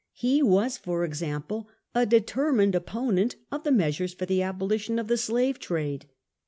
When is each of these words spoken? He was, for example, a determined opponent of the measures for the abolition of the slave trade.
He 0.13 0.41
was, 0.41 0.77
for 0.79 1.05
example, 1.05 1.69
a 1.93 2.07
determined 2.07 2.73
opponent 2.73 3.35
of 3.51 3.63
the 3.63 3.71
measures 3.71 4.15
for 4.15 4.25
the 4.25 4.41
abolition 4.41 4.97
of 4.97 5.07
the 5.07 5.15
slave 5.15 5.59
trade. 5.59 6.07